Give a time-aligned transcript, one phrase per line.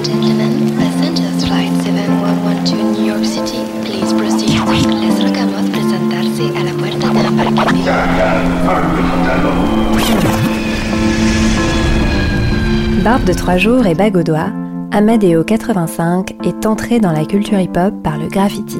[0.00, 4.48] And gentlemen, passengers flight 7112 New York City, please proceed.
[4.48, 7.74] Les rogamos presentarse a la puerta de embarque.
[13.04, 14.50] Barbe de trois jours et bague au doigt,
[14.92, 18.78] Amadeo 85 est entré dans la culture hip-hop par le graffiti.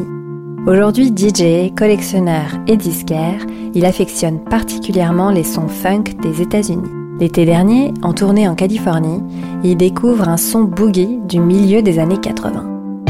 [0.67, 7.00] Aujourd'hui DJ, collectionneur et disquaire, il affectionne particulièrement les sons funk des États-Unis.
[7.21, 9.23] L'été dernier, en tournée en Californie,
[9.63, 13.05] il découvre un son boogie du milieu des années 80.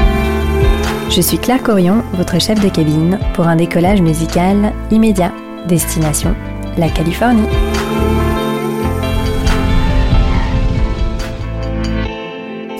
[1.09, 5.33] Je suis Claire Corion, votre chef de cabine, pour un décollage musical immédiat.
[5.69, 6.35] Destination,
[6.77, 7.47] la Californie.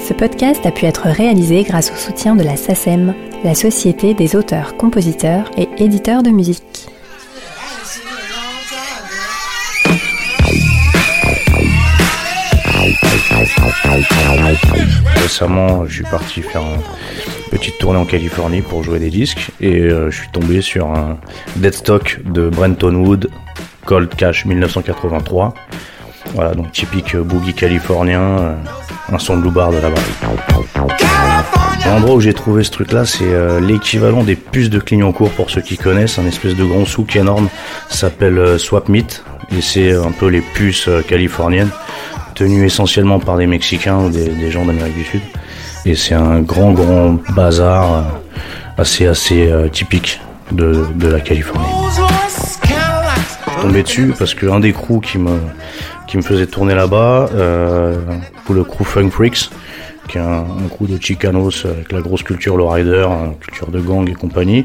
[0.05, 4.35] Ce podcast a pu être réalisé grâce au soutien de la SACEM, la Société des
[4.35, 6.89] auteurs, compositeurs et éditeurs de musique.
[15.17, 19.81] Récemment, je suis parti faire une petite tournée en Californie pour jouer des disques et
[19.81, 21.19] euh, je suis tombé sur un
[21.57, 23.31] Deadstock de Brenton Wood,
[23.85, 25.55] Cold Cash 1983.
[26.35, 28.55] Voilà, donc typique boogie californien, euh,
[29.13, 30.01] un son de bar de là-bas.
[31.87, 35.63] L'endroit où j'ai trouvé ce truc-là, c'est euh, l'équivalent des puces de Clignancourt pour ceux
[35.63, 37.49] qui connaissent, un espèce de grand souk énorme,
[37.89, 39.25] s'appelle Swap Meet,
[39.57, 41.71] et c'est un peu les puces californiennes,
[42.41, 45.21] tenues essentiellement par des Mexicains ou des, gens d'Amérique du Sud.
[45.85, 48.01] Et c'est un grand grand bazar euh,
[48.79, 50.21] assez assez euh, typique
[50.51, 51.69] de, la Californie.
[53.61, 55.39] Tombé dessus parce que un des crews qui me
[56.07, 57.97] qui me faisait tourner là-bas, euh,
[58.49, 59.51] le crew Funk Freaks,
[60.09, 63.07] qui est un, crew de Chicanos avec la grosse culture lowrider,
[63.39, 64.65] culture de gang et compagnie,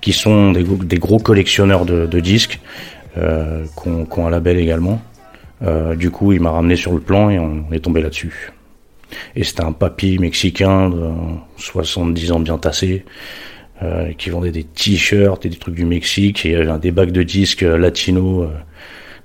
[0.00, 0.62] qui sont des,
[0.98, 2.60] gros- collectionneurs de, disques,
[3.18, 3.88] euh, qui
[4.20, 5.02] ont un label également.
[5.62, 8.52] Euh, du coup, il m'a ramené sur le plan et on est tombé là-dessus.
[9.34, 11.10] Et c'était un papy mexicain de
[11.56, 13.04] 70 ans bien tassé,
[13.82, 16.90] euh, qui vendait des t-shirts et des trucs du Mexique, et il y avait des
[16.90, 18.48] bacs de disques euh, latino, euh,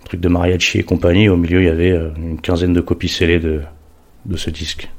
[0.06, 1.28] trucs de mariachi et compagnie.
[1.30, 3.62] Au milieu, il y avait euh, une quinzaine de copies scellées de,
[4.26, 4.90] de ce disque.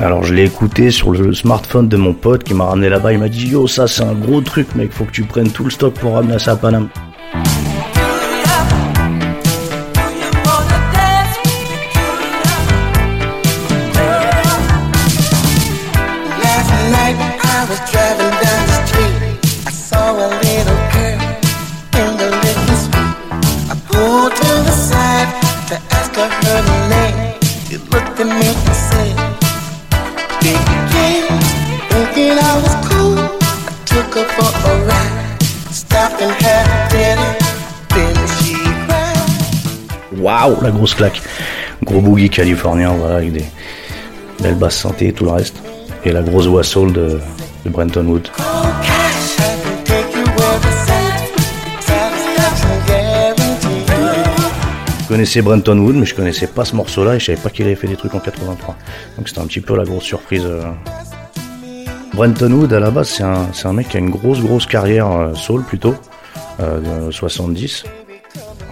[0.00, 3.12] Alors je l'ai écouté sur le smartphone de mon pote qui m'a ramené là-bas.
[3.12, 4.92] Il m'a dit Yo, ça c'est un gros truc, mec.
[4.92, 6.88] Faut que tu prennes tout le stock pour ramener ça à Paname.
[40.20, 41.22] Waouh, la grosse claque.
[41.82, 43.44] Gros boogie californien, voilà, avec des
[44.42, 45.56] belles basses synthé et tout le reste.
[46.04, 47.18] Et la grosse voix soul de,
[47.66, 48.28] Brenton Wood.
[55.02, 57.66] Je connaissais Brenton Wood, mais je connaissais pas ce morceau-là et je savais pas qu'il
[57.66, 58.76] avait fait des trucs en 83.
[59.16, 60.44] Donc c'était un petit peu la grosse surprise.
[60.44, 60.62] euh.
[62.14, 63.22] Brenton Wood, à la base, c'est
[63.66, 65.94] un, mec qui a une grosse, grosse carrière euh, soul plutôt,
[66.60, 67.84] euh, de 70.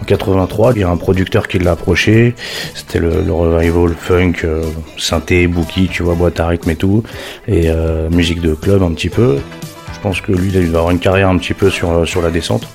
[0.01, 2.35] En 83, il y a un producteur qui l'a approché.
[2.73, 4.63] C'était le, revival funk, euh,
[4.97, 7.03] synthé, bookie, tu vois, boîte à rythme et tout.
[7.47, 9.39] Et euh, musique de club un petit peu.
[9.93, 12.21] Je pense que lui, il va avoir une carrière un petit peu sur, euh, sur
[12.21, 12.67] la descente.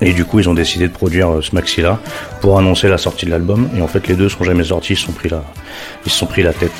[0.00, 2.00] Et du coup, ils ont décidé de produire ce maxi-là
[2.40, 3.68] pour annoncer la sortie de l'album.
[3.76, 4.94] Et en fait, les deux sont jamais sortis.
[4.94, 5.30] Ils sont pris
[6.04, 6.72] ils se sont pris la tête.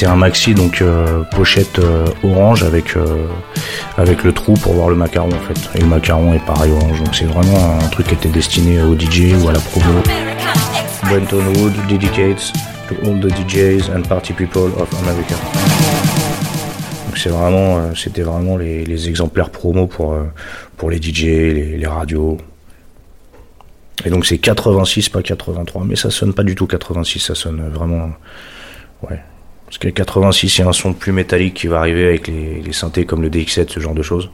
[0.00, 3.26] C'est un maxi donc euh, pochette euh, orange avec euh,
[3.98, 5.78] avec le trou pour voir le macaron en fait.
[5.78, 7.00] Et le macaron est pareil orange.
[7.00, 10.00] Donc c'est vraiment un truc qui était destiné au DJ ou à la promo.
[11.02, 12.50] Brenton Wood dedicates
[12.88, 15.34] to all the DJs and party people of America.
[17.04, 20.16] Donc c'est vraiment, c'était vraiment les, exemplaires promo pour,
[20.78, 22.38] pour les DJ, les, les radios.
[24.06, 27.68] Et donc c'est 86, pas 83, mais ça sonne pas du tout 86, ça sonne
[27.68, 28.08] vraiment,
[29.02, 29.20] ouais.
[29.70, 32.72] Parce que 86, il y a un son plus métallique qui va arriver avec les,
[32.72, 34.28] synthés comme le DX7, ce genre de choses.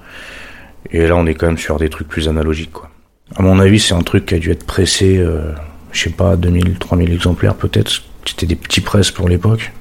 [0.91, 2.89] Et là, on est quand même sur des trucs plus analogiques, quoi.
[3.35, 5.53] À mon avis, c'est un truc qui a dû être pressé, euh,
[5.93, 8.03] je sais pas, 2000, 3000 exemplaires peut-être.
[8.25, 9.73] C'était des petits presses pour l'époque.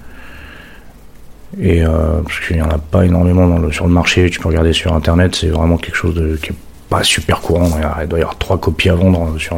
[1.57, 4.73] Et euh, parce qu'il n'y en a pas énormément sur le marché, tu peux regarder
[4.73, 6.55] sur internet, c'est vraiment quelque chose qui est
[6.89, 7.69] pas super courant.
[8.01, 9.57] Il doit y avoir trois copies à vendre euh, sur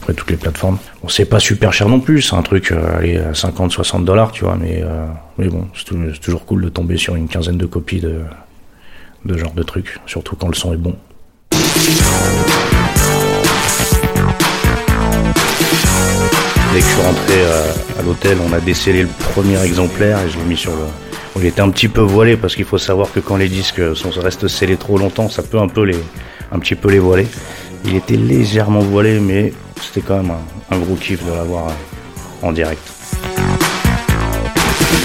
[0.00, 0.78] près toutes les plateformes.
[1.02, 4.04] Bon, c'est pas super cher non plus, c'est un truc, euh, allez, à 50, 60
[4.04, 5.06] dollars, tu vois, mais, euh,
[5.38, 8.20] mais bon, c'est tou- c'est toujours cool de tomber sur une quinzaine de copies de,
[9.24, 10.94] de genre de trucs, surtout quand le son est bon.
[16.72, 20.28] Dès que je suis rentré euh, à l'hôtel, on a décellé le premier exemplaire et
[20.30, 20.82] je l'ai mis sur le.
[21.36, 23.80] Il était un petit peu voilé parce qu'il faut savoir que quand les disques
[24.16, 25.96] restent scellés trop longtemps, ça peut un peu les,
[26.52, 27.26] un petit peu les voiler.
[27.84, 30.32] Il était légèrement voilé, mais c'était quand même
[30.70, 32.80] un, gros kiff de l'avoir euh, en direct.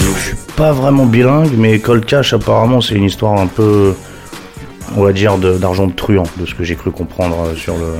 [0.00, 3.94] Je suis pas vraiment bilingue, mais Cold Cash apparemment c'est une histoire un peu,
[4.96, 7.74] on va dire, de- d'argent de, truand, de ce que j'ai cru comprendre euh, sur
[7.76, 7.94] le,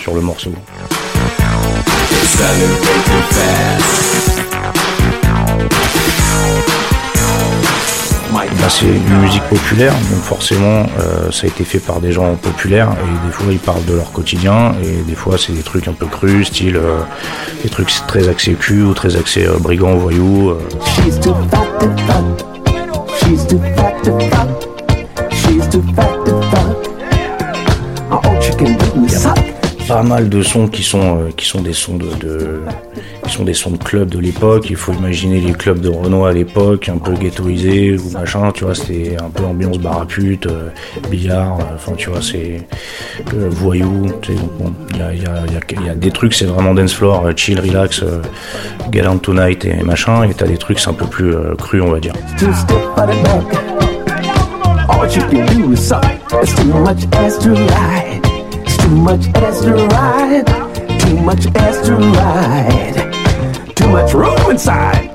[0.00, 0.52] sur le morceau.
[8.60, 12.34] Bah, c'est une musique populaire, donc forcément euh, ça a été fait par des gens
[12.36, 15.86] populaires et des fois ils parlent de leur quotidien et des fois c'est des trucs
[15.88, 16.98] un peu crus, style euh,
[17.62, 20.54] des trucs très axés cul ou très axés euh, brigands, voyous.
[29.88, 32.60] pas mal de sons qui sont qui sont des sons de, de-
[33.26, 34.66] qui sont des sons de clubs de l'époque.
[34.70, 38.50] Il faut imaginer les clubs de Renault à l'époque, un peu ghettoisés ou machin.
[38.54, 40.68] Tu vois, c'était un peu ambiance bar à pute, euh,
[41.10, 41.58] billard.
[41.60, 42.60] euh, Enfin, tu vois, c'est
[43.34, 44.06] euh, voyou.
[44.22, 48.02] tu sais, bon, il y a, des trucs, c'est vraiment dance floor, euh, chill, relax,
[48.02, 48.22] euh,
[48.92, 50.22] get on tonight et machin.
[50.24, 52.12] Et t'as des trucs, c'est un peu plus cru, on va dire.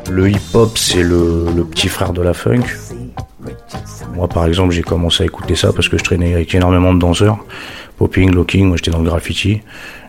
[0.09, 2.63] Le hip-hop, c'est le, petit frère de la funk.
[4.13, 6.99] Moi, par exemple, j'ai commencé à écouter ça parce que je traînais avec énormément de
[6.99, 7.37] danseurs.
[7.97, 9.61] Popping, locking, moi j'étais dans le graffiti.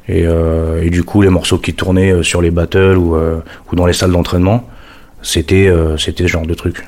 [0.09, 3.77] Et, euh, du coup, les morceaux qui tournaient euh, sur les battles ou, euh, ou
[3.77, 4.69] dans les salles d'entraînement,
[5.23, 6.85] c'était c'était ce genre de truc.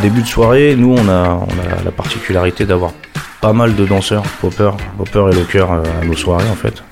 [0.00, 1.40] Début de soirée, nous, on a,
[1.84, 2.92] la particularité d'avoir
[3.40, 6.82] pas mal de danseurs, popper, popper et locker euh, à nos soirées en fait.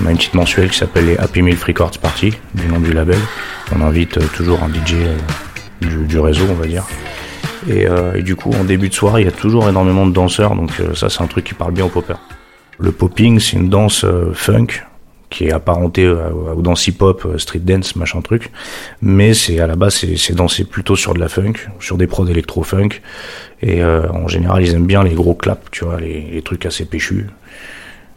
[0.00, 2.92] On a une petite mensuelle qui s'appelle les Happy Meal Records Party, du nom du
[2.92, 3.18] label.
[3.74, 6.84] On invite euh, toujours un DJ euh, du, réseau, on va dire.
[7.68, 7.86] Et,
[8.22, 11.10] du coup, en début de soirée, il y a toujours énormément de danseurs, donc ça,
[11.10, 12.20] c'est un truc qui parle bien aux poppers.
[12.78, 14.82] Le popping, c'est une danse funk
[15.30, 18.50] qui est apparentée euh, aux danses hip-hop, euh, street dance, machin truc.
[19.00, 22.26] Mais c'est à la base, c'est dansé plutôt sur de la funk, sur des prods
[22.26, 23.00] électro-funk.
[23.62, 26.66] Et euh, en général, ils aiment bien les gros claps, tu vois, les, les trucs
[26.66, 27.28] assez péchus,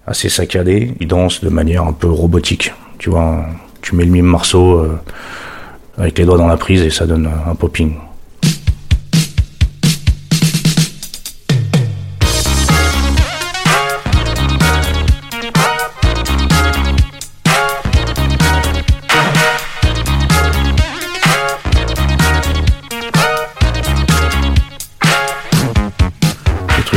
[0.08, 0.94] assez saccadés.
[1.00, 3.46] Ils dansent de manière un peu robotique, tu vois.
[3.82, 5.00] Tu mets le mime marceau euh,
[5.98, 7.96] avec les doigts dans la prise et ça donne un popping.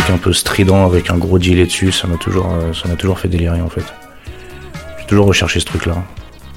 [0.09, 3.19] Un peu stridents avec un gros gilet dessus, ça m'a toujours, euh, ça m'a toujours
[3.19, 3.85] fait délirer en fait.
[5.01, 5.97] J'ai toujours recherché ce truc-là.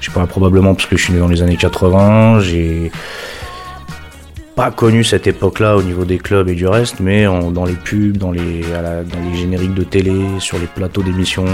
[0.00, 2.90] Je sais pas, probablement parce que je suis né dans les années 80, j'ai
[4.56, 8.16] pas connu cette époque-là au niveau des clubs et du reste, mais dans les pubs,
[8.16, 11.46] dans les, dans les génériques de télé, sur les plateaux d'émissions,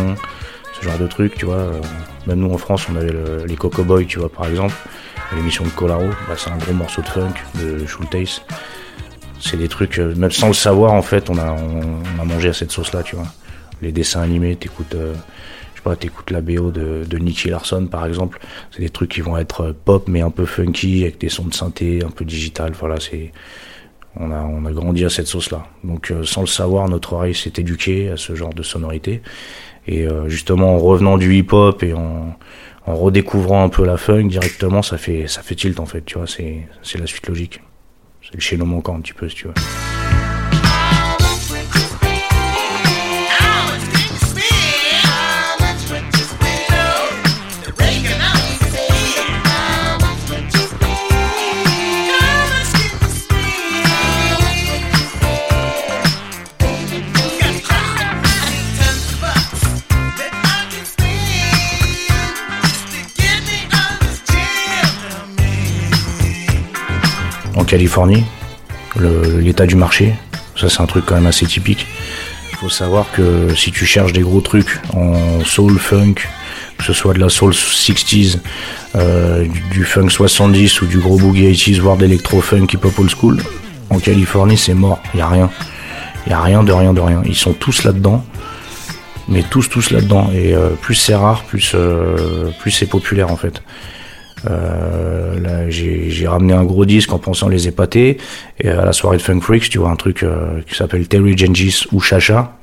[0.78, 1.56] ce genre de trucs, tu vois.
[1.56, 1.80] euh,
[2.26, 4.74] Même nous en France, on avait le- les Coco Boys, tu vois, par exemple.
[5.34, 8.42] L'émission de Colaro, bah, c'est un gros morceau de funk, de shoegaze.
[9.40, 12.24] C'est des trucs, euh, même sans le savoir, en fait, on a, on, on a
[12.24, 13.26] mangé à cette sauce-là, tu vois.
[13.82, 15.14] Les dessins animés, t'écoutes, euh,
[15.74, 18.40] je sais pas, t'écoutes la BO de, de Nicky Larson, par exemple.
[18.70, 21.44] C'est des trucs qui vont être euh, pop, mais un peu funky, avec des sons
[21.44, 22.72] de synthé, un peu digital.
[22.72, 23.32] Voilà, c'est,
[24.18, 25.66] on a, on a grandi à cette sauce-là.
[25.84, 29.22] Donc, euh, sans le savoir, notre oreille s'est éduquée à ce genre de sonorité.
[29.86, 32.36] Et euh, justement, en revenant du hip-hop et en,
[32.86, 36.18] en redécouvrant un peu la funk directement, ça fait, ça fait tilt en fait, tu
[36.18, 37.60] vois, c'est, c'est la suite logique.
[38.38, 39.54] C'est le manquant un petit peu, si tu veux.
[67.66, 68.24] Californie,
[68.98, 70.14] l'état du marché,
[70.56, 71.86] ça c'est un truc quand même assez typique.
[72.52, 76.14] Il faut savoir que si tu cherches des gros trucs en soul funk,
[76.78, 78.38] que ce soit de la soul 60s,
[78.94, 83.10] euh, du, funk 70 ou du gros boogie 80s, voire d'électro funk hip hop old
[83.10, 83.42] school,
[83.90, 85.50] en Californie c'est mort, il y a rien.
[86.26, 87.22] Il y a rien de rien de rien.
[87.26, 88.24] Ils sont tous là-dedans,
[89.28, 90.30] mais tous tous là-dedans.
[90.34, 93.62] Et euh, plus c'est rare, plus euh, plus c'est populaire en fait.
[94.48, 98.18] Euh, j'ai ramené un gros disque en pensant les épater.
[98.60, 101.36] Et à la soirée de Funk Freaks, tu vois un truc euh, qui s'appelle Terry
[101.36, 102.56] Gengis ou Chacha.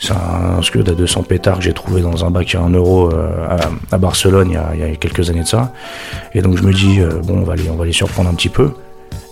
[0.00, 3.12] C'est un scud à 200 pétards que j'ai trouvé dans un bac à 1 euro
[3.12, 3.58] euh,
[3.90, 5.74] à, Barcelone il y, a, quelques années de ça.
[6.34, 8.72] Et donc je me dis, euh, bon, on va les surprendre un petit peu.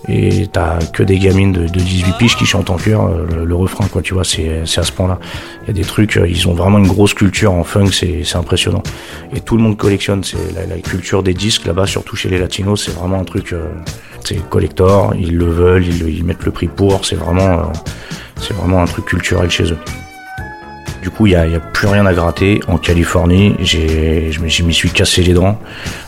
[0.08, 3.54] Et t'as que des gamines de, de 18 piges qui chantent en chœur euh, le,
[3.54, 5.18] refrain, quoi, tu vois, c'est à ce point-là.
[5.62, 8.36] Il y a des trucs, euh, ils ont vraiment une grosse culture en funk, c'est
[8.36, 8.82] impressionnant.
[9.34, 12.86] Et tout le monde collectionne, c'est la, culture des disques là-bas, surtout chez les latinos,
[12.86, 13.68] c'est vraiment un truc, euh,
[14.24, 17.70] c'est collector, ils le veulent, ils, mettent le prix pour, c'est vraiment
[18.80, 19.78] un truc culturel chez eux.
[21.02, 22.60] Du coup, il n'y a, plus rien à gratter.
[22.68, 25.58] En Californie, j'ai, je m'y suis cassé les dents.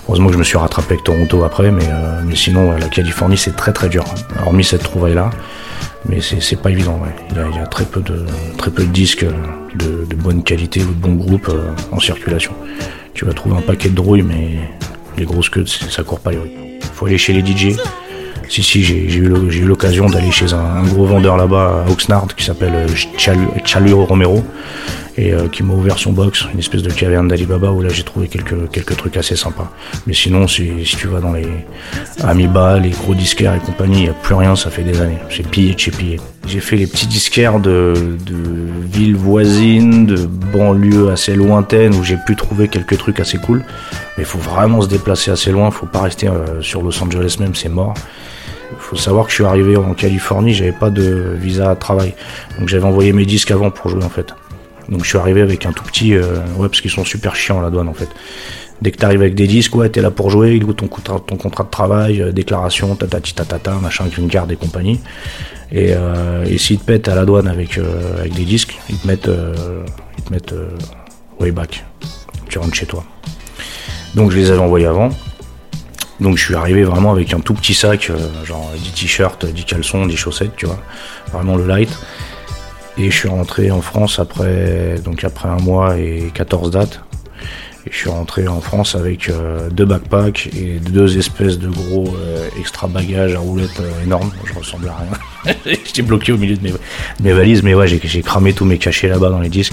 [0.09, 3.57] Heureusement que je me suis rattrapé avec Toronto après, mais, euh, sinon, la Californie, c'est
[3.57, 4.05] très très dur.
[4.45, 5.31] Hormis cette trouvaille-là,
[6.09, 7.01] mais c'est, pas évident.
[7.31, 9.33] Il, y a, très peu de disques euh,
[9.77, 12.53] de, bonne qualité ou de bons groupes euh, en circulation.
[13.15, 14.59] Tu vas trouver un paquet de drouilles, mais
[15.17, 16.51] les grosses queues, ça court pas les rues.
[16.95, 17.77] Faut aller chez les DJ.
[18.51, 22.75] Si, si, j'ai eu l'occasion d'aller chez un, gros vendeur là-bas à Oxnard qui s'appelle
[22.75, 24.43] euh, Chalu, Chalu Romero
[25.17, 28.03] et euh, qui m'a ouvert son box, une espèce de caverne d'Alibaba où là j'ai
[28.03, 29.71] trouvé quelques, quelques trucs assez sympas.
[30.09, 31.47] Mais sinon, si, si tu vas dans les
[32.25, 35.19] Amiba, les gros disquaires et compagnie, il n'y a plus rien, ça fait des années.
[35.29, 36.21] J'ai pillé de chez pillé.
[36.49, 37.95] J'ai fait les petits disquaires de,
[38.27, 38.35] de
[38.93, 43.59] villes voisines, de banlieues assez lointaines où j'ai pu trouver quelques trucs assez cool.
[44.17, 47.37] Mais il faut vraiment se déplacer assez loin, faut pas rester euh, sur Los Angeles
[47.39, 47.95] même, c'est mort.
[48.73, 52.15] Il faut savoir que je suis arrivé en Californie, j'avais pas de visa à travail.
[52.59, 54.35] Donc j'avais envoyé mes disques avant pour jouer en fait.
[54.89, 56.15] Donc je suis arrivé avec un tout petit...
[56.15, 58.09] euh, ouais, parce qu'ils sont super chiants la douane en fait.
[58.83, 61.37] Dès que t'arrives avec des disques, ouais, t'es là pour jouer, il ton contrat, ton
[61.37, 65.01] contrat de travail, euh, déclaration, tatati tatata, machin, green card et compagnie.
[65.71, 68.97] Et, euh, et s'ils te pètent à la douane avec, euh, avec des disques, ils
[68.97, 69.31] te mettent,
[70.19, 70.55] ils te mettent
[71.39, 71.85] way back.
[72.49, 73.05] Tu rentres chez toi.
[74.15, 75.11] Donc je les avais envoyés avant.
[76.21, 79.65] Donc je suis arrivé vraiment avec un tout petit sac, euh, genre 10 t-shirts, 10
[79.65, 80.79] caleçons, 10 chaussettes, tu vois.
[81.33, 81.91] Vraiment le light.
[82.99, 87.01] Et je suis rentré en France après, donc après un mois et 14 dates.
[87.87, 92.15] Et je suis rentré en France avec euh, deux backpacks et deux espèces de gros
[92.15, 94.31] euh, extra bagages à roulettes énormes.
[94.45, 95.55] Je ressemble à rien.
[95.65, 96.75] J'étais bloqué au milieu de mes,
[97.21, 99.73] mes valises, mais ouais, j'ai cramé tous mes cachets là-bas dans les disques.